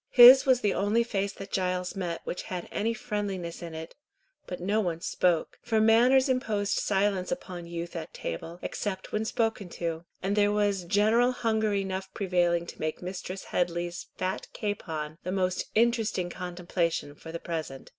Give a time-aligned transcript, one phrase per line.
[0.09, 3.93] His was the only face that Giles met which had any friendliness in it,
[4.47, 9.69] but no one spoke, for manners imposed silence upon youth at table, except when spoken
[9.77, 15.31] to; and there was general hunger enough prevailing to make Mistress Headley's fat capon the
[15.31, 17.87] most interesting contemplation for the present.